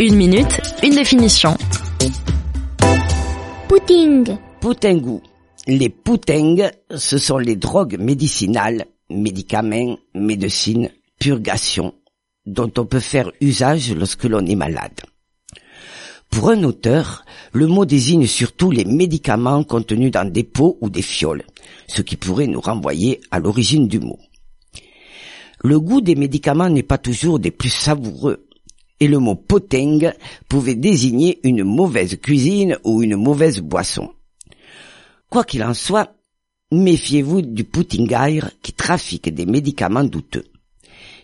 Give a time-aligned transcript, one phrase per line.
[0.00, 1.56] Une minute, une définition.
[3.68, 4.36] Puting.
[4.60, 5.22] Poutingou.
[5.66, 11.94] Les poutengues, ce sont les drogues médicinales, médicaments, médecines, purgations,
[12.46, 15.00] dont on peut faire usage lorsque l'on est malade.
[16.30, 21.02] Pour un auteur, le mot désigne surtout les médicaments contenus dans des pots ou des
[21.02, 21.44] fioles,
[21.86, 24.18] ce qui pourrait nous renvoyer à l'origine du mot.
[25.62, 28.46] Le goût des médicaments n'est pas toujours des plus savoureux,
[29.02, 30.12] et le mot poteng
[30.48, 34.12] pouvait désigner une mauvaise cuisine ou une mauvaise boisson.
[35.28, 36.14] Quoi qu'il en soit,
[36.70, 40.44] méfiez-vous du putingaire qui trafique des médicaments douteux.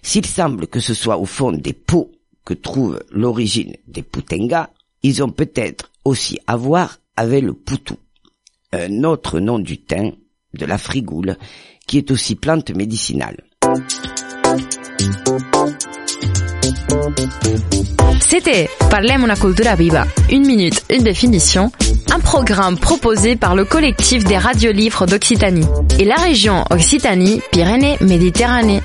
[0.03, 2.11] S'il semble que ce soit au fond des pots
[2.45, 4.71] que trouve l'origine des putengas,
[5.05, 7.95] ils ont peut-être aussi à voir avec le poutou,
[8.73, 10.17] un autre nom du thym,
[10.53, 11.37] de la frigoule,
[11.87, 13.45] qui est aussi plante médicinale.
[18.21, 20.07] C'était Parlem una cultura viva.
[20.31, 21.73] Une minute, une définition.
[22.15, 25.67] Un programme proposé par le collectif des radios livres d'Occitanie
[25.99, 28.83] et la région Occitanie-Pyrénées-Méditerranée.